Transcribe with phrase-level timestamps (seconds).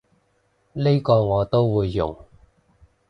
[0.73, 2.17] 呢個我都會用